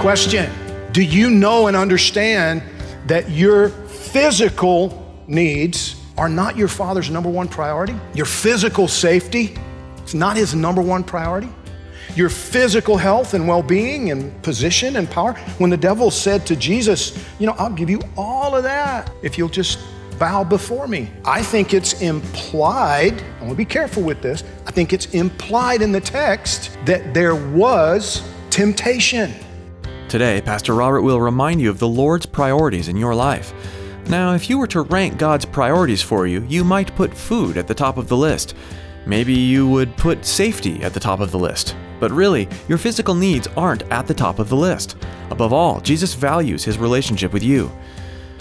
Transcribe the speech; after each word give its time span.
Question 0.00 0.50
Do 0.92 1.02
you 1.02 1.28
know 1.28 1.66
and 1.66 1.76
understand 1.76 2.62
that 3.06 3.28
your 3.28 3.68
physical 3.68 5.14
needs 5.26 5.94
are 6.16 6.28
not 6.28 6.56
your 6.56 6.68
father's 6.68 7.10
number 7.10 7.28
one 7.28 7.48
priority? 7.48 7.94
Your 8.14 8.24
physical 8.24 8.88
safety 8.88 9.58
is 10.02 10.14
not 10.14 10.38
his 10.38 10.54
number 10.54 10.80
one 10.80 11.04
priority? 11.04 11.50
Your 12.16 12.30
physical 12.30 12.96
health 12.96 13.34
and 13.34 13.46
well 13.46 13.62
being 13.62 14.10
and 14.10 14.42
position 14.42 14.96
and 14.96 15.08
power? 15.10 15.34
When 15.58 15.68
the 15.68 15.76
devil 15.76 16.10
said 16.10 16.46
to 16.46 16.56
Jesus, 16.56 17.22
You 17.38 17.48
know, 17.48 17.54
I'll 17.58 17.68
give 17.68 17.90
you 17.90 18.00
all 18.16 18.56
of 18.56 18.62
that 18.62 19.12
if 19.22 19.36
you'll 19.36 19.50
just 19.50 19.80
bow 20.18 20.44
before 20.44 20.88
me. 20.88 21.10
I 21.26 21.42
think 21.42 21.74
it's 21.74 22.00
implied, 22.00 23.22
I 23.38 23.40
want 23.40 23.50
to 23.50 23.54
be 23.54 23.66
careful 23.66 24.02
with 24.02 24.22
this, 24.22 24.44
I 24.66 24.70
think 24.70 24.94
it's 24.94 25.12
implied 25.12 25.82
in 25.82 25.92
the 25.92 26.00
text 26.00 26.78
that 26.86 27.12
there 27.12 27.34
was 27.34 28.26
temptation. 28.48 29.34
Today, 30.10 30.40
Pastor 30.40 30.74
Robert 30.74 31.02
will 31.02 31.20
remind 31.20 31.60
you 31.60 31.70
of 31.70 31.78
the 31.78 31.86
Lord's 31.86 32.26
priorities 32.26 32.88
in 32.88 32.96
your 32.96 33.14
life. 33.14 33.54
Now, 34.08 34.34
if 34.34 34.50
you 34.50 34.58
were 34.58 34.66
to 34.66 34.80
rank 34.80 35.18
God's 35.18 35.44
priorities 35.44 36.02
for 36.02 36.26
you, 36.26 36.44
you 36.48 36.64
might 36.64 36.92
put 36.96 37.16
food 37.16 37.56
at 37.56 37.68
the 37.68 37.76
top 37.76 37.96
of 37.96 38.08
the 38.08 38.16
list. 38.16 38.56
Maybe 39.06 39.32
you 39.32 39.68
would 39.68 39.96
put 39.96 40.26
safety 40.26 40.82
at 40.82 40.94
the 40.94 40.98
top 40.98 41.20
of 41.20 41.30
the 41.30 41.38
list. 41.38 41.76
But 42.00 42.10
really, 42.10 42.48
your 42.66 42.76
physical 42.76 43.14
needs 43.14 43.46
aren't 43.56 43.84
at 43.92 44.08
the 44.08 44.12
top 44.12 44.40
of 44.40 44.48
the 44.48 44.56
list. 44.56 44.96
Above 45.30 45.52
all, 45.52 45.80
Jesus 45.80 46.12
values 46.14 46.64
his 46.64 46.76
relationship 46.76 47.32
with 47.32 47.44
you. 47.44 47.70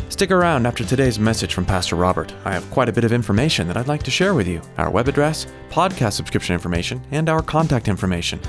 Stick 0.10 0.32
around 0.32 0.66
after 0.66 0.84
today's 0.84 1.20
message 1.20 1.54
from 1.54 1.68
Pastor 1.68 1.98
Robert. 1.98 2.34
I 2.46 2.54
have 2.54 2.68
quite 2.72 2.90
a 2.90 2.94
bit 2.94 3.04
of 3.04 3.14
information 3.14 3.68
that 3.68 3.78
I'd 3.78 3.88
like 3.88 4.02
to 4.04 4.12
share 4.12 4.34
with 4.34 4.48
you 4.48 4.60
our 4.80 4.90
web 4.90 5.08
address, 5.08 5.46
podcast 5.70 6.14
subscription 6.14 6.56
information, 6.56 7.00
and 7.12 7.30
our 7.30 7.44
contact 7.44 7.88
information. 7.88 8.40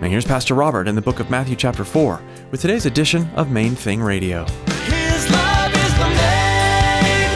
Now, 0.00 0.08
here's 0.08 0.26
Pastor 0.26 0.52
Robert 0.54 0.88
in 0.88 0.94
the 0.94 1.00
book 1.00 1.20
of 1.20 1.30
Matthew, 1.30 1.56
chapter 1.56 1.82
4, 1.82 2.20
with 2.50 2.60
today's 2.60 2.86
edition 2.86 3.28
of 3.34 3.50
Main 3.50 3.74
Thing 3.74 4.00
Radio. 4.00 4.44
His 4.44 5.30
love 5.30 5.74
is 5.74 5.94
the 5.98 6.08
main 6.08 7.30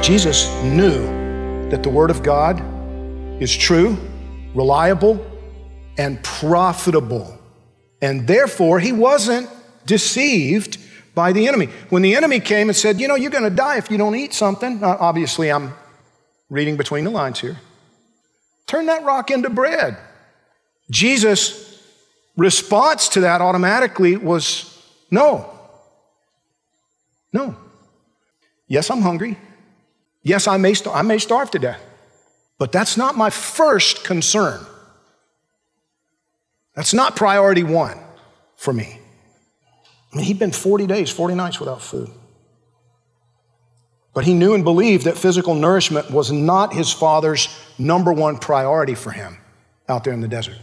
thing. 0.00 0.02
Jesus 0.02 0.50
knew 0.62 1.68
that 1.68 1.82
the 1.82 1.90
Word 1.90 2.10
of 2.10 2.22
God 2.22 2.62
is 3.42 3.54
true, 3.54 3.98
reliable, 4.54 5.22
and 5.98 6.22
profitable. 6.24 7.38
And 8.00 8.26
therefore, 8.26 8.80
he 8.80 8.92
wasn't 8.92 9.50
deceived 9.84 10.78
by 11.14 11.32
the 11.32 11.46
enemy. 11.46 11.68
When 11.90 12.00
the 12.00 12.16
enemy 12.16 12.40
came 12.40 12.70
and 12.70 12.76
said, 12.76 12.98
You 12.98 13.06
know, 13.06 13.16
you're 13.16 13.30
going 13.30 13.44
to 13.44 13.50
die 13.50 13.76
if 13.76 13.90
you 13.90 13.98
don't 13.98 14.14
eat 14.14 14.32
something, 14.32 14.80
now, 14.80 14.96
obviously, 14.98 15.52
I'm 15.52 15.74
reading 16.48 16.78
between 16.78 17.04
the 17.04 17.10
lines 17.10 17.38
here. 17.38 17.58
Turn 18.72 18.86
that 18.86 19.04
rock 19.04 19.30
into 19.30 19.50
bread. 19.50 19.98
Jesus' 20.90 21.78
response 22.38 23.10
to 23.10 23.20
that 23.20 23.42
automatically 23.42 24.16
was 24.16 24.82
no. 25.10 25.46
No. 27.34 27.54
Yes, 28.66 28.90
I'm 28.90 29.02
hungry. 29.02 29.36
Yes, 30.22 30.48
I 30.48 30.56
may, 30.56 30.72
st- 30.72 30.96
I 30.96 31.02
may 31.02 31.18
starve 31.18 31.50
to 31.50 31.58
death. 31.58 31.82
But 32.58 32.72
that's 32.72 32.96
not 32.96 33.14
my 33.14 33.28
first 33.28 34.04
concern. 34.04 34.64
That's 36.74 36.94
not 36.94 37.14
priority 37.14 37.64
one 37.64 37.98
for 38.56 38.72
me. 38.72 38.98
I 40.14 40.16
mean, 40.16 40.24
he'd 40.24 40.38
been 40.38 40.50
40 40.50 40.86
days, 40.86 41.10
40 41.10 41.34
nights 41.34 41.60
without 41.60 41.82
food. 41.82 42.10
But 44.14 44.24
he 44.24 44.34
knew 44.34 44.54
and 44.54 44.62
believed 44.62 45.04
that 45.04 45.16
physical 45.16 45.54
nourishment 45.54 46.10
was 46.10 46.30
not 46.30 46.74
his 46.74 46.92
father's 46.92 47.48
number 47.78 48.12
one 48.12 48.38
priority 48.38 48.94
for 48.94 49.10
him 49.10 49.38
out 49.88 50.04
there 50.04 50.12
in 50.12 50.20
the 50.20 50.28
desert. 50.28 50.56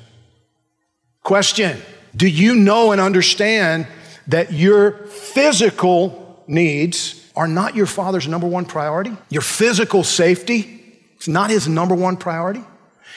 Question 1.23 1.81
Do 2.15 2.27
you 2.27 2.55
know 2.55 2.91
and 2.91 3.01
understand 3.01 3.87
that 4.27 4.53
your 4.53 4.91
physical 5.07 6.43
needs 6.47 7.31
are 7.35 7.47
not 7.47 7.75
your 7.75 7.85
father's 7.85 8.27
number 8.27 8.47
one 8.47 8.65
priority? 8.65 9.15
Your 9.29 9.41
physical 9.41 10.03
safety 10.03 10.97
is 11.19 11.27
not 11.27 11.49
his 11.49 11.67
number 11.67 11.95
one 11.95 12.17
priority? 12.17 12.63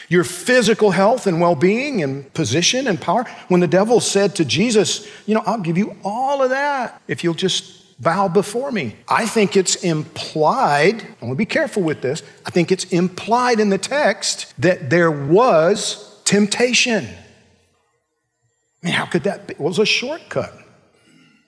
Your 0.09 0.25
physical 0.25 0.91
health 0.91 1.27
and 1.27 1.41
well 1.41 1.55
being 1.55 2.03
and 2.03 2.33
position 2.35 2.87
and 2.87 3.01
power? 3.01 3.25
When 3.49 3.61
the 3.61 3.67
devil 3.67 4.01
said 4.01 4.35
to 4.37 4.45
Jesus, 4.45 5.07
You 5.27 5.35
know, 5.35 5.43
I'll 5.47 5.61
give 5.61 5.77
you 5.77 5.97
all 6.05 6.43
of 6.43 6.51
that 6.51 7.01
if 7.07 7.23
you'll 7.23 7.35
just 7.35 7.82
bow 8.03 8.29
before 8.29 8.73
me. 8.73 8.97
I 9.09 9.27
think 9.27 9.57
it's 9.57 9.77
implied, 9.77 11.03
I 11.03 11.25
want 11.25 11.33
to 11.33 11.37
be 11.37 11.47
careful 11.47 11.83
with 11.83 12.03
this, 12.03 12.23
I 12.45 12.51
think 12.51 12.73
it's 12.73 12.85
implied 12.87 13.61
in 13.61 13.71
the 13.71 13.79
text 13.79 14.53
that 14.59 14.91
there 14.91 15.11
was 15.11 16.21
temptation. 16.25 17.07
I 17.07 18.87
mean, 18.87 18.95
how 18.95 19.07
could 19.07 19.23
that 19.23 19.47
be? 19.47 19.55
It 19.55 19.61
was 19.61 19.79
a 19.79 19.87
shortcut. 19.87 20.53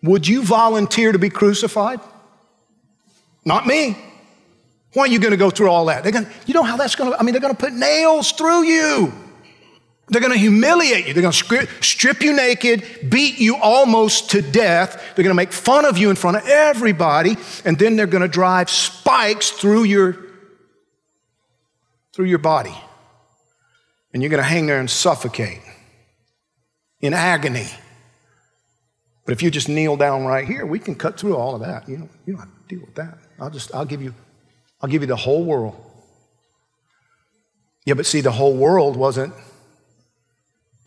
Would 0.04 0.28
you 0.28 0.44
volunteer 0.44 1.10
to 1.10 1.18
be 1.18 1.28
crucified? 1.28 1.98
Not 3.44 3.66
me. 3.66 3.98
Why 4.92 5.04
are 5.04 5.08
you 5.08 5.18
going 5.18 5.32
to 5.32 5.36
go 5.36 5.50
through 5.50 5.70
all 5.70 5.86
that? 5.86 6.04
They're 6.04 6.12
going 6.12 6.26
to, 6.26 6.30
you 6.46 6.54
know 6.54 6.62
how 6.62 6.76
that's 6.76 6.94
going 6.94 7.10
to, 7.10 7.18
I 7.18 7.24
mean, 7.24 7.32
they're 7.32 7.40
going 7.40 7.54
to 7.54 7.60
put 7.60 7.72
nails 7.72 8.30
through 8.30 8.62
you. 8.62 9.12
They're 10.08 10.20
going 10.20 10.32
to 10.32 10.38
humiliate 10.38 11.06
you. 11.06 11.14
They're 11.14 11.22
going 11.22 11.32
to 11.32 11.68
strip, 11.80 12.22
you 12.22 12.34
naked, 12.34 13.08
beat 13.08 13.38
you 13.38 13.56
almost 13.56 14.30
to 14.30 14.42
death. 14.42 14.96
They're 15.14 15.22
going 15.22 15.28
to 15.28 15.34
make 15.34 15.52
fun 15.52 15.86
of 15.86 15.96
you 15.96 16.10
in 16.10 16.16
front 16.16 16.36
of 16.36 16.46
everybody, 16.46 17.36
and 17.64 17.78
then 17.78 17.96
they're 17.96 18.06
going 18.06 18.22
to 18.22 18.28
drive 18.28 18.68
spikes 18.68 19.50
through 19.50 19.84
your 19.84 20.16
through 22.12 22.26
your 22.26 22.38
body. 22.38 22.74
And 24.12 24.22
you're 24.22 24.30
going 24.30 24.42
to 24.42 24.48
hang 24.48 24.66
there 24.66 24.78
and 24.78 24.88
suffocate 24.88 25.60
in 27.00 27.12
agony. 27.12 27.68
But 29.24 29.32
if 29.32 29.42
you 29.42 29.50
just 29.50 29.68
kneel 29.68 29.96
down 29.96 30.24
right 30.24 30.46
here, 30.46 30.64
we 30.66 30.78
can 30.78 30.94
cut 30.94 31.18
through 31.18 31.36
all 31.36 31.54
of 31.54 31.62
that. 31.62 31.88
You 31.88 31.96
don't, 31.96 32.10
you 32.26 32.34
don't 32.34 32.42
have 32.42 32.68
to 32.68 32.74
deal 32.76 32.84
with 32.84 32.94
that. 32.96 33.18
I'll 33.40 33.50
just 33.50 33.74
I'll 33.74 33.86
give 33.86 34.02
you 34.02 34.14
I'll 34.80 34.88
give 34.88 35.02
you 35.02 35.08
the 35.08 35.16
whole 35.16 35.44
world. 35.44 35.74
Yeah, 37.86 37.94
but 37.94 38.06
see, 38.06 38.20
the 38.20 38.32
whole 38.32 38.56
world 38.56 38.96
wasn't 38.96 39.34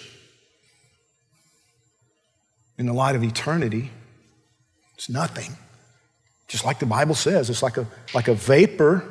in 2.77 2.85
the 2.85 2.93
light 2.93 3.15
of 3.15 3.23
eternity. 3.23 3.89
It's 4.95 5.09
nothing. 5.09 5.57
Just 6.47 6.65
like 6.65 6.79
the 6.79 6.85
Bible 6.85 7.15
says, 7.15 7.49
it's 7.49 7.63
like 7.63 7.77
a, 7.77 7.87
like 8.13 8.27
a 8.27 8.35
vapor, 8.35 9.03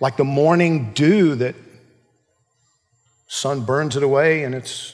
like 0.00 0.16
the 0.16 0.24
morning 0.24 0.92
dew 0.92 1.34
that 1.36 1.54
sun 3.26 3.64
burns 3.64 3.96
it 3.96 4.02
away 4.02 4.44
and 4.44 4.54
it's 4.54 4.92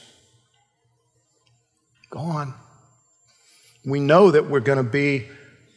gone. 2.11 2.53
We 3.83 3.99
know 3.99 4.29
that 4.29 4.47
we're 4.47 4.59
going 4.59 4.77
to 4.77 4.83
be 4.83 5.27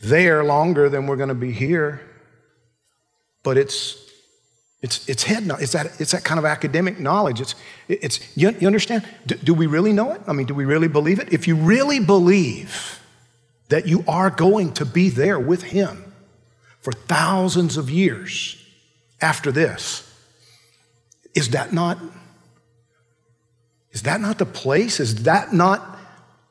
there 0.03 0.45
longer 0.45 0.91
than 0.91 1.07
we're 1.07 1.17
going 1.17 1.31
to 1.31 1.35
be 1.35 1.53
here, 1.53 2.03
but 3.43 3.57
it's 3.57 4.05
it's, 4.85 5.09
it's 5.09 5.23
head 5.23 5.47
knowledge. 5.47 5.63
It's 5.63 5.73
that, 5.73 5.99
it's 5.99 6.13
that 6.13 6.25
kind 6.25 6.39
of 6.39 6.45
academic 6.45 7.01
knowledge. 7.01 7.41
It's, 7.41 7.55
it's, 7.89 8.37
you, 8.37 8.51
you 8.61 8.67
understand? 8.67 9.09
Do, 9.25 9.35
do 9.37 9.55
we 9.55 9.67
really 9.67 9.95
know 9.95 10.11
it? 10.11 10.21
I 10.27 10.35
mean, 10.35 10.45
do 10.47 10.53
we 10.53 10.67
really 10.67 10.89
believe 10.89 11.19
it? 11.19 11.33
If 11.33 11.49
you 11.49 11.57
really 11.57 12.01
believe 12.01 13.01
that 13.71 13.89
you 13.89 14.05
are 14.07 14.29
going 14.29 14.75
to 14.75 14.85
be 14.85 15.09
there 15.09 15.41
with 15.41 15.63
Him 15.63 16.13
for 16.81 16.93
thousands 16.93 17.79
of 17.79 17.89
years 17.89 18.63
after 19.23 19.51
this, 19.51 20.07
is 21.35 21.49
that 21.51 21.73
not, 21.73 21.97
is 23.93 24.03
that 24.03 24.21
not 24.21 24.37
the 24.37 24.45
place? 24.45 25.01
Is 25.01 25.23
that 25.23 25.55
not 25.55 25.94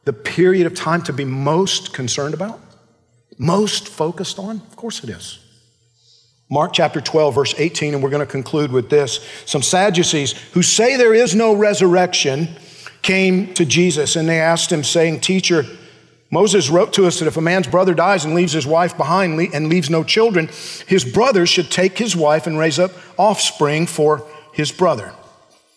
the 0.05 0.13
period 0.13 0.67
of 0.67 0.75
time 0.75 1.01
to 1.03 1.13
be 1.13 1.25
most 1.25 1.93
concerned 1.93 2.33
about? 2.33 2.59
Most 3.37 3.87
focused 3.87 4.39
on? 4.39 4.57
Of 4.57 4.75
course 4.75 5.03
it 5.03 5.09
is. 5.09 5.39
Mark 6.49 6.73
chapter 6.73 7.01
12, 7.01 7.33
verse 7.35 7.55
18, 7.57 7.93
and 7.93 8.03
we're 8.03 8.09
going 8.09 8.25
to 8.25 8.31
conclude 8.31 8.71
with 8.71 8.89
this. 8.89 9.27
Some 9.45 9.63
Sadducees 9.63 10.33
who 10.53 10.61
say 10.61 10.97
there 10.97 11.13
is 11.13 11.33
no 11.33 11.55
resurrection 11.55 12.49
came 13.01 13.53
to 13.53 13.65
Jesus 13.65 14.15
and 14.15 14.27
they 14.27 14.39
asked 14.39 14.71
him, 14.71 14.83
saying, 14.83 15.21
Teacher, 15.21 15.65
Moses 16.29 16.69
wrote 16.69 16.93
to 16.93 17.05
us 17.05 17.19
that 17.19 17.27
if 17.27 17.37
a 17.37 17.41
man's 17.41 17.67
brother 17.67 17.93
dies 17.93 18.25
and 18.25 18.33
leaves 18.33 18.53
his 18.53 18.65
wife 18.65 18.97
behind 18.97 19.39
and 19.53 19.69
leaves 19.69 19.89
no 19.89 20.03
children, 20.03 20.49
his 20.87 21.05
brother 21.05 21.45
should 21.45 21.69
take 21.69 21.97
his 21.97 22.15
wife 22.15 22.47
and 22.47 22.57
raise 22.57 22.79
up 22.79 22.91
offspring 23.19 23.85
for 23.85 24.25
his 24.51 24.71
brother. 24.71 25.13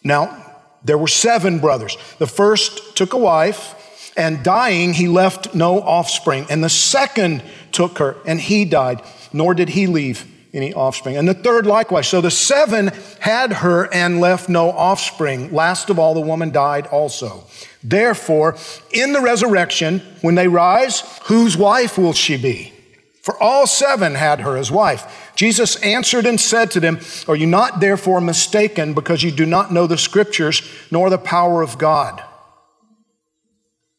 Now, 0.02 0.44
there 0.82 0.96
were 0.96 1.08
seven 1.08 1.58
brothers. 1.58 1.98
The 2.18 2.26
first 2.26 2.96
took 2.96 3.12
a 3.12 3.18
wife, 3.18 3.74
and 4.16 4.42
dying, 4.42 4.94
he 4.94 5.08
left 5.08 5.54
no 5.54 5.80
offspring. 5.80 6.46
And 6.50 6.62
the 6.62 6.68
second 6.70 7.42
took 7.72 7.98
her, 7.98 8.16
and 8.26 8.40
he 8.40 8.64
died, 8.64 9.02
nor 9.32 9.54
did 9.54 9.70
he 9.70 9.86
leave 9.86 10.26
any 10.54 10.72
offspring. 10.72 11.16
And 11.16 11.28
the 11.28 11.34
third 11.34 11.66
likewise. 11.66 12.08
So 12.08 12.20
the 12.20 12.30
seven 12.30 12.90
had 13.20 13.52
her 13.52 13.92
and 13.92 14.20
left 14.20 14.48
no 14.48 14.70
offspring. 14.70 15.52
Last 15.52 15.90
of 15.90 15.98
all, 15.98 16.14
the 16.14 16.20
woman 16.20 16.50
died 16.50 16.86
also. 16.86 17.44
Therefore, 17.84 18.56
in 18.92 19.12
the 19.12 19.20
resurrection, 19.20 20.00
when 20.22 20.34
they 20.34 20.48
rise, 20.48 21.00
whose 21.24 21.56
wife 21.56 21.98
will 21.98 22.14
she 22.14 22.36
be? 22.36 22.72
For 23.20 23.40
all 23.42 23.66
seven 23.66 24.14
had 24.14 24.40
her 24.40 24.56
as 24.56 24.70
wife. 24.70 25.32
Jesus 25.34 25.76
answered 25.82 26.26
and 26.26 26.40
said 26.40 26.70
to 26.70 26.80
them, 26.80 27.00
Are 27.26 27.36
you 27.36 27.46
not 27.46 27.80
therefore 27.80 28.20
mistaken 28.20 28.94
because 28.94 29.22
you 29.22 29.32
do 29.32 29.44
not 29.44 29.72
know 29.72 29.86
the 29.86 29.98
scriptures 29.98 30.62
nor 30.90 31.10
the 31.10 31.18
power 31.18 31.60
of 31.60 31.76
God? 31.76 32.22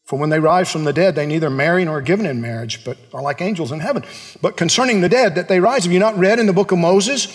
For 0.07 0.17
when 0.17 0.29
they 0.29 0.39
rise 0.39 0.71
from 0.71 0.85
the 0.85 0.93
dead, 0.93 1.15
they 1.15 1.25
neither 1.25 1.49
marry 1.49 1.83
nor 1.83 1.97
are 1.97 2.01
given 2.01 2.25
in 2.25 2.39
marriage, 2.39 2.85
but 2.85 2.97
are 3.13 3.21
like 3.21 3.41
angels 3.41 3.73
in 3.73 3.81
heaven. 3.81 4.05
But 4.41 4.55
concerning 4.55 5.01
the 5.01 5.09
dead, 5.09 5.35
that 5.35 5.49
they 5.49 5.59
rise, 5.59 5.83
have 5.83 5.91
you 5.91 5.99
not 5.99 6.17
read 6.17 6.39
in 6.39 6.45
the 6.45 6.53
book 6.53 6.71
of 6.71 6.77
Moses, 6.77 7.27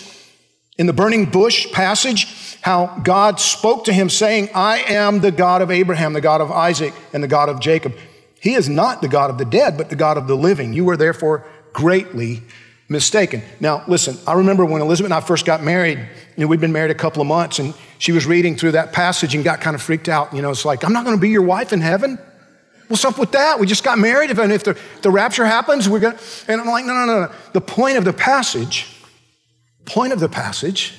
in 0.79 0.87
the 0.87 0.93
burning 0.93 1.25
bush 1.25 1.71
passage, 1.71 2.57
how 2.61 2.99
God 3.03 3.39
spoke 3.39 3.85
to 3.85 3.93
him, 3.93 4.09
saying, 4.09 4.49
I 4.55 4.79
am 4.79 5.19
the 5.19 5.31
God 5.31 5.61
of 5.61 5.69
Abraham, 5.69 6.13
the 6.13 6.21
God 6.21 6.41
of 6.41 6.51
Isaac, 6.51 6.95
and 7.13 7.21
the 7.21 7.27
God 7.27 7.47
of 7.47 7.59
Jacob. 7.59 7.93
He 8.41 8.55
is 8.55 8.67
not 8.67 9.03
the 9.03 9.07
God 9.07 9.29
of 9.29 9.37
the 9.37 9.45
dead, 9.45 9.77
but 9.77 9.91
the 9.91 9.95
God 9.95 10.17
of 10.17 10.27
the 10.27 10.35
living. 10.35 10.73
You 10.73 10.83
were 10.83 10.97
therefore 10.97 11.45
greatly 11.73 12.41
mistaken. 12.89 13.43
Now, 13.59 13.83
listen, 13.87 14.17
I 14.25 14.33
remember 14.33 14.65
when 14.65 14.81
Elizabeth 14.81 15.11
and 15.11 15.13
I 15.13 15.21
first 15.21 15.45
got 15.45 15.61
married, 15.61 15.99
you 15.99 16.41
know, 16.41 16.47
we'd 16.47 16.59
been 16.59 16.73
married 16.73 16.89
a 16.89 16.95
couple 16.95 17.21
of 17.21 17.27
months, 17.27 17.59
and 17.59 17.75
she 17.99 18.11
was 18.11 18.25
reading 18.25 18.55
through 18.55 18.71
that 18.71 18.93
passage 18.93 19.35
and 19.35 19.43
got 19.43 19.61
kind 19.61 19.75
of 19.75 19.81
freaked 19.83 20.09
out. 20.09 20.33
You 20.33 20.41
know, 20.41 20.49
it's 20.49 20.65
like, 20.65 20.83
I'm 20.83 20.91
not 20.91 21.05
going 21.05 21.15
to 21.15 21.21
be 21.21 21.29
your 21.29 21.43
wife 21.43 21.71
in 21.71 21.79
heaven. 21.81 22.17
What's 22.93 23.05
up 23.05 23.17
with 23.17 23.31
that? 23.31 23.59
We 23.59 23.65
just 23.65 23.83
got 23.83 23.97
married. 23.97 24.29
If, 24.29 24.37
if 24.37 24.63
the, 24.65 24.79
the 25.01 25.09
rapture 25.09 25.45
happens, 25.45 25.89
we're 25.89 25.99
going 25.99 26.15
to. 26.15 26.23
And 26.47 26.61
I'm 26.61 26.67
like, 26.67 26.85
no, 26.85 26.93
no, 26.93 27.05
no, 27.07 27.21
no. 27.21 27.31
The 27.51 27.59
point 27.59 27.97
of 27.97 28.05
the 28.05 28.13
passage, 28.13 28.85
point 29.85 30.13
of 30.13 30.19
the 30.19 30.29
passage 30.29 30.93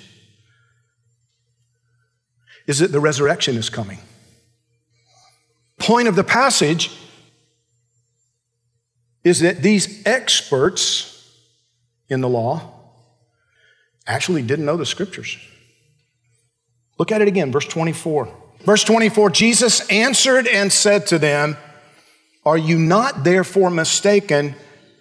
is 2.67 2.81
that 2.81 2.91
the 2.91 2.99
resurrection 2.99 3.55
is 3.55 3.71
coming. 3.71 3.99
Point 5.79 6.09
of 6.09 6.17
the 6.17 6.25
passage 6.25 6.91
is 9.23 9.39
that 9.39 9.63
these 9.63 10.05
experts 10.05 11.33
in 12.09 12.21
the 12.23 12.29
law 12.29 12.73
actually 14.05 14.43
didn't 14.43 14.65
know 14.65 14.77
the 14.77 14.85
scriptures. 14.85 15.39
Look 16.99 17.13
at 17.13 17.23
it 17.23 17.29
again, 17.29 17.53
verse 17.53 17.67
24. 17.67 18.37
Verse 18.65 18.83
24 18.83 19.31
Jesus 19.31 19.89
answered 19.91 20.49
and 20.49 20.73
said 20.73 21.07
to 21.07 21.21
them, 21.21 21.57
are 22.47 22.59
you 22.59 22.79
not 22.79 23.25
therefore 23.25 23.71
mistaken 23.71 24.55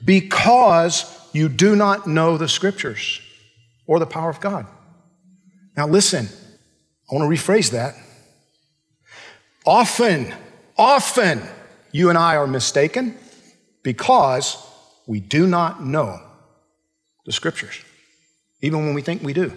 because 0.04 1.06
you 1.34 1.50
do 1.50 1.76
not 1.76 2.08
know 2.08 2.38
the 2.38 2.48
scriptures 2.48 3.22
or 3.86 4.00
the 4.00 4.06
power 4.06 4.30
of 4.30 4.40
God? 4.40 4.66
Now, 5.76 5.88
listen, 5.88 6.28
I 7.12 7.16
want 7.16 7.30
to 7.30 7.42
rephrase 7.42 7.72
that. 7.72 7.96
Often, 9.66 10.34
often, 10.78 11.42
you 11.92 12.10
and 12.10 12.18
I 12.18 12.36
are 12.36 12.48
mistaken 12.48 13.18
because 13.82 14.58
we 15.08 15.20
do 15.20 15.48
not 15.48 15.84
know 15.84 16.20
the 17.26 17.32
scriptures, 17.32 17.82
even 18.62 18.86
when 18.86 18.94
we 18.94 19.02
think 19.02 19.22
we 19.22 19.34
do. 19.34 19.54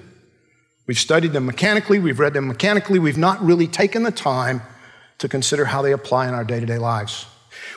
We've 0.87 0.99
studied 0.99 1.32
them 1.32 1.47
mechanically, 1.47 1.99
we've 1.99 2.21
read 2.21 2.35
them 2.35 2.47
mechanically, 2.47 2.99
we've 2.99 3.19
not 3.19 3.43
really 3.43 3.67
taken 3.67 4.05
the 4.05 4.12
time 4.12 4.63
to 5.19 5.29
consider 5.29 5.65
how 5.65 5.82
they 5.82 5.93
apply 5.93 6.29
in 6.29 6.34
our 6.34 6.44
day 6.44 6.60
to 6.60 6.67
day 6.67 6.79
lives. 6.79 7.27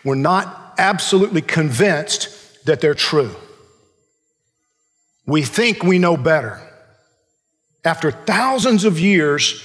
We're 0.04 0.16
not 0.16 0.74
absolutely 0.78 1.42
convinced 1.42 2.66
that 2.66 2.82
they're 2.82 2.94
true. 2.94 3.36
We 5.26 5.44
think 5.44 5.84
we 5.84 6.00
know 6.00 6.18
better. 6.18 6.62
After 7.86 8.12
thousands 8.12 8.84
of 8.84 9.00
years, 9.00 9.64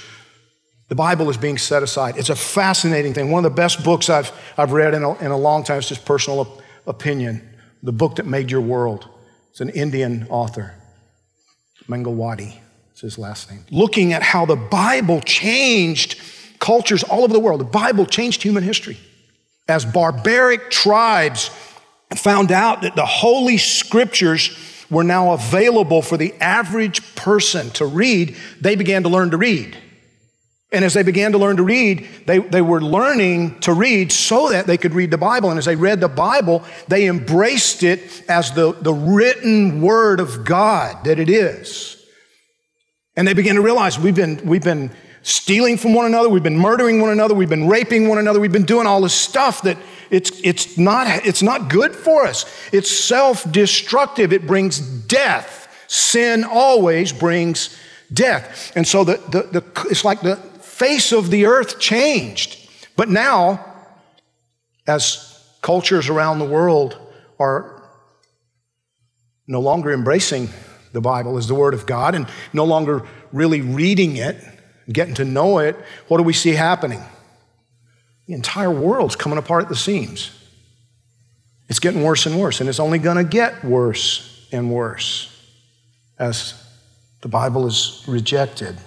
the 0.89 0.95
Bible 0.95 1.29
is 1.29 1.37
being 1.37 1.57
set 1.57 1.81
aside. 1.81 2.17
It's 2.17 2.29
a 2.29 2.35
fascinating 2.35 3.13
thing. 3.13 3.31
One 3.31 3.43
of 3.43 3.51
the 3.51 3.55
best 3.55 3.83
books 3.83 4.09
I've, 4.09 4.31
I've 4.57 4.71
read 4.71 4.93
in 4.93 5.03
a, 5.03 5.17
in 5.17 5.31
a 5.31 5.37
long 5.37 5.63
time, 5.63 5.79
it's 5.79 5.89
just 5.89 6.05
personal 6.05 6.41
op- 6.41 6.61
opinion. 6.85 7.47
The 7.81 7.91
book 7.91 8.17
that 8.17 8.25
made 8.25 8.51
your 8.51 8.61
world. 8.61 9.07
It's 9.51 9.61
an 9.61 9.69
Indian 9.69 10.27
author, 10.29 10.75
Mangalwadi. 11.87 12.59
It's 12.91 13.01
his 13.01 13.17
last 13.17 13.49
name. 13.49 13.65
Looking 13.71 14.13
at 14.13 14.21
how 14.21 14.45
the 14.45 14.55
Bible 14.55 15.21
changed 15.21 16.19
cultures 16.59 17.03
all 17.03 17.23
over 17.23 17.33
the 17.33 17.39
world. 17.39 17.59
The 17.59 17.65
Bible 17.65 18.05
changed 18.05 18.43
human 18.43 18.63
history 18.63 18.97
as 19.67 19.85
barbaric 19.85 20.69
tribes 20.69 21.49
found 22.15 22.51
out 22.51 22.81
that 22.81 22.95
the 22.95 23.05
Holy 23.05 23.57
Scriptures 23.57 24.55
were 24.89 25.03
now 25.03 25.31
available 25.31 26.01
for 26.01 26.17
the 26.17 26.33
average 26.39 27.15
person 27.15 27.69
to 27.71 27.85
read, 27.85 28.35
they 28.61 28.75
began 28.75 29.03
to 29.03 29.09
learn 29.09 29.31
to 29.31 29.37
read. 29.37 29.75
And 30.71 30.83
as 30.83 30.93
they 30.93 31.03
began 31.03 31.31
to 31.31 31.37
learn 31.37 31.57
to 31.57 31.63
read, 31.63 32.07
they, 32.25 32.39
they 32.39 32.61
were 32.61 32.81
learning 32.81 33.59
to 33.61 33.73
read 33.73 34.11
so 34.11 34.49
that 34.49 34.67
they 34.67 34.77
could 34.77 34.93
read 34.93 35.09
the 35.09 35.17
Bible. 35.17 35.49
And 35.49 35.57
as 35.57 35.65
they 35.65 35.75
read 35.75 36.01
the 36.01 36.09
Bible, 36.09 36.63
they 36.87 37.07
embraced 37.07 37.83
it 37.83 38.23
as 38.27 38.51
the, 38.51 38.73
the 38.73 38.93
written 38.93 39.81
word 39.81 40.19
of 40.19 40.43
God 40.43 41.05
that 41.05 41.19
it 41.19 41.29
is. 41.29 42.03
And 43.15 43.27
they 43.27 43.33
began 43.33 43.55
to 43.55 43.61
realize 43.61 43.97
we've 43.97 44.15
been, 44.15 44.45
we've 44.45 44.63
been 44.63 44.91
stealing 45.25 45.75
from 45.75 45.95
one 45.95 46.05
another, 46.05 46.29
we've 46.29 46.43
been 46.43 46.57
murdering 46.57 47.01
one 47.01 47.09
another, 47.09 47.33
we've 47.33 47.49
been 47.49 47.67
raping 47.67 48.07
one 48.07 48.19
another, 48.19 48.39
we've 48.39 48.51
been 48.51 48.63
doing 48.63 48.85
all 48.85 49.01
this 49.01 49.13
stuff 49.13 49.63
that 49.63 49.75
it's, 50.11 50.39
it's, 50.43 50.77
not, 50.77 51.25
it's 51.25 51.41
not 51.41 51.67
good 51.67 51.95
for 51.95 52.27
us. 52.27 52.45
It's 52.71 52.91
self 52.91 53.51
destructive, 53.51 54.31
it 54.31 54.45
brings 54.45 54.79
death. 54.79 55.63
Sin 55.87 56.43
always 56.43 57.11
brings 57.11 57.75
death. 58.13 58.71
And 58.75 58.87
so 58.87 59.03
the, 59.03 59.17
the, 59.29 59.61
the, 59.61 59.87
it's 59.89 60.05
like 60.05 60.21
the 60.21 60.35
face 60.35 61.11
of 61.11 61.31
the 61.31 61.47
earth 61.47 61.79
changed. 61.79 62.69
But 62.95 63.09
now, 63.09 63.65
as 64.85 65.43
cultures 65.63 66.07
around 66.07 66.37
the 66.37 66.45
world 66.45 66.99
are 67.39 67.89
no 69.47 69.59
longer 69.59 69.91
embracing 69.91 70.49
the 70.93 71.01
Bible 71.01 71.37
as 71.37 71.47
the 71.47 71.55
Word 71.55 71.73
of 71.73 71.87
God 71.87 72.13
and 72.13 72.27
no 72.53 72.63
longer 72.63 73.07
really 73.31 73.61
reading 73.61 74.17
it, 74.17 74.37
getting 74.91 75.15
to 75.15 75.25
know 75.25 75.59
it, 75.59 75.75
what 76.07 76.17
do 76.17 76.23
we 76.23 76.33
see 76.33 76.51
happening? 76.51 77.01
The 78.27 78.33
entire 78.33 78.71
world's 78.71 79.15
coming 79.15 79.37
apart 79.37 79.63
at 79.63 79.69
the 79.69 79.75
seams. 79.75 80.31
It's 81.67 81.79
getting 81.79 82.03
worse 82.03 82.25
and 82.25 82.39
worse, 82.39 82.59
and 82.59 82.69
it's 82.69 82.79
only 82.79 82.99
going 82.99 83.17
to 83.17 83.23
get 83.23 83.63
worse 83.63 84.47
and 84.51 84.71
worse 84.71 85.31
as 86.19 86.53
the 87.21 87.27
Bible 87.27 87.65
is 87.65 88.03
rejected. 88.07 88.77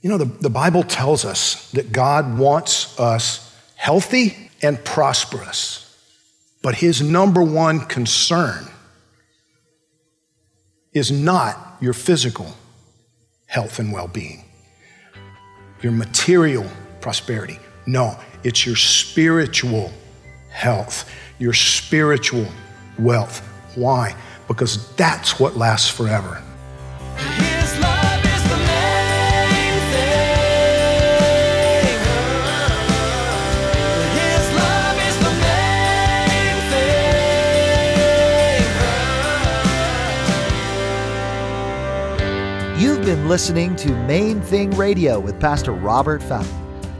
You 0.00 0.10
know, 0.10 0.18
the, 0.18 0.26
the 0.26 0.50
Bible 0.50 0.84
tells 0.84 1.24
us 1.24 1.70
that 1.72 1.90
God 1.90 2.38
wants 2.38 2.98
us 2.98 3.52
healthy 3.74 4.50
and 4.62 4.82
prosperous, 4.84 5.82
but 6.62 6.76
his 6.76 7.02
number 7.02 7.42
one 7.42 7.80
concern 7.80 8.66
is 10.92 11.10
not 11.10 11.76
your 11.80 11.92
physical 11.92 12.54
health 13.46 13.78
and 13.78 13.92
well 13.92 14.08
being, 14.08 14.44
your 15.82 15.92
material 15.92 16.66
prosperity. 17.00 17.58
No, 17.86 18.18
it's 18.44 18.66
your 18.66 18.76
spiritual 18.76 19.92
health, 20.50 21.10
your 21.38 21.52
spiritual 21.52 22.46
wealth. 22.98 23.40
Why? 23.74 24.16
Because 24.48 24.94
that's 24.96 25.38
what 25.38 25.56
lasts 25.56 25.88
forever. 25.88 26.42
Been 43.06 43.28
listening 43.28 43.76
to 43.76 43.94
Main 44.08 44.40
Thing 44.40 44.72
Radio 44.72 45.20
with 45.20 45.38
Pastor 45.38 45.70
Robert 45.70 46.20
Fountain. 46.20 46.52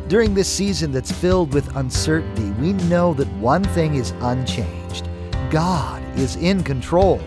During 0.06 0.34
this 0.34 0.48
season 0.48 0.92
that's 0.92 1.10
filled 1.10 1.52
with 1.52 1.75
uncertainty, 1.75 2.52
we 2.60 2.75
know 2.84 3.12
that 3.14 3.26
one 3.38 3.64
thing 3.64 3.96
is 3.96 4.12
unchanged 4.20 5.08
God 5.50 6.00
is 6.16 6.36
in 6.36 6.62
control. 6.62 7.20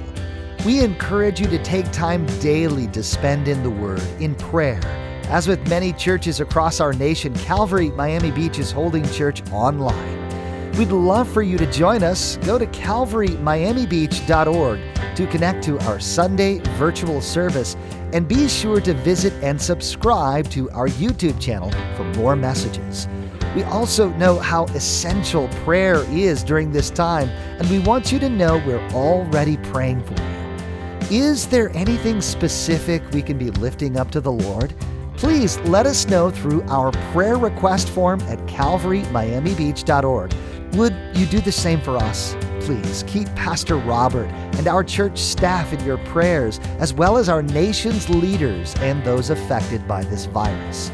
We 0.65 0.79
encourage 0.79 1.41
you 1.41 1.47
to 1.47 1.61
take 1.61 1.91
time 1.91 2.25
daily 2.39 2.87
to 2.87 3.03
spend 3.03 3.49
in 3.49 3.63
the 3.63 3.69
Word, 3.69 4.01
in 4.21 4.33
prayer. 4.33 4.79
As 5.25 5.45
with 5.45 5.67
many 5.67 5.91
churches 5.91 6.39
across 6.39 6.79
our 6.79 6.93
nation, 6.93 7.33
Calvary 7.33 7.89
Miami 7.89 8.31
Beach 8.31 8.59
is 8.59 8.71
holding 8.71 9.03
church 9.09 9.43
online. 9.51 10.71
We'd 10.77 10.93
love 10.93 11.29
for 11.29 11.41
you 11.41 11.57
to 11.57 11.69
join 11.69 12.01
us. 12.01 12.37
Go 12.37 12.57
to 12.57 12.65
calvarymiamibeach.org 12.67 14.88
to 15.19 15.27
connect 15.27 15.61
to 15.61 15.77
our 15.79 15.99
Sunday 15.99 16.59
virtual 16.77 17.19
service 17.19 17.75
and 18.13 18.25
be 18.25 18.47
sure 18.47 18.79
to 18.79 18.93
visit 18.93 19.33
and 19.43 19.61
subscribe 19.61 20.49
to 20.49 20.71
our 20.71 20.87
YouTube 20.87 21.37
channel 21.41 21.69
for 21.97 22.05
more 22.17 22.37
messages. 22.37 23.05
We 23.53 23.63
also 23.63 24.11
know 24.11 24.39
how 24.39 24.63
essential 24.67 25.49
prayer 25.65 26.05
is 26.09 26.41
during 26.41 26.71
this 26.71 26.89
time, 26.89 27.27
and 27.59 27.69
we 27.69 27.79
want 27.79 28.13
you 28.13 28.19
to 28.19 28.29
know 28.29 28.63
we're 28.65 28.87
already 28.91 29.57
praying 29.57 30.05
for 30.05 30.13
you. 30.13 31.19
Is 31.25 31.47
there 31.47 31.69
anything 31.75 32.21
specific 32.21 33.03
we 33.11 33.21
can 33.21 33.37
be 33.37 33.51
lifting 33.51 33.97
up 33.97 34.11
to 34.11 34.21
the 34.21 34.31
Lord? 34.31 34.73
Please 35.17 35.59
let 35.61 35.85
us 35.85 36.07
know 36.07 36.31
through 36.31 36.63
our 36.69 36.93
prayer 37.11 37.37
request 37.37 37.89
form 37.89 38.21
at 38.21 38.39
calvarymiamibeach.org. 38.47 40.33
Would 40.75 40.95
you 41.13 41.25
do 41.25 41.41
the 41.41 41.51
same 41.51 41.81
for 41.81 41.97
us? 41.97 42.37
Please 42.69 43.03
keep 43.07 43.27
Pastor 43.33 43.77
Robert 43.77 44.27
and 44.59 44.67
our 44.67 44.83
church 44.83 45.17
staff 45.17 45.73
in 45.73 45.83
your 45.83 45.97
prayers, 45.97 46.59
as 46.77 46.93
well 46.93 47.17
as 47.17 47.27
our 47.27 47.41
nation's 47.41 48.07
leaders 48.09 48.75
and 48.75 49.03
those 49.03 49.31
affected 49.31 49.87
by 49.87 50.03
this 50.03 50.25
virus. 50.25 50.91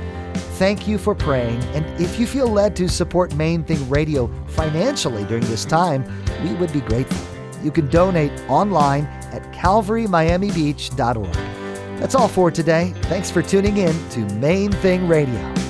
Thank 0.58 0.88
you 0.88 0.98
for 0.98 1.14
praying, 1.14 1.62
and 1.74 1.86
if 2.00 2.18
you 2.18 2.28
feel 2.28 2.48
led 2.48 2.78
to 2.78 2.88
support 2.88 3.36
Main 3.36 3.66
Thing 3.66 3.90
Radio 3.90 4.32
financially 4.48 5.26
during 5.26 5.44
this 5.48 5.66
time, 5.66 6.06
we 6.46 6.54
would 6.54 6.72
be 6.72 6.80
grateful. 6.80 7.28
You 7.62 7.72
can 7.72 7.90
donate 7.90 8.32
online 8.48 9.04
at 9.34 9.44
calvarymiamibeach.org. 9.52 11.34
That's 12.00 12.16
all 12.16 12.30
for 12.30 12.52
today. 12.52 12.94
Thanks 13.02 13.30
for 13.30 13.42
tuning 13.42 13.76
in 13.76 14.10
to 14.12 14.20
Main 14.36 14.72
Thing 14.72 15.10
Radio. 15.10 15.65